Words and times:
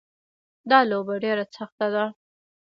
دا 0.69 0.79
لوبه 0.89 1.13
ډېره 1.23 1.45
سخته 1.57 1.87
ده 1.93 2.05